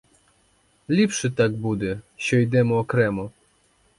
Ліпше 0.89 1.29
так 1.31 1.51
буде, 1.51 1.99
що 2.17 2.37
йдемо 2.37 2.77
окремо. 2.77 3.31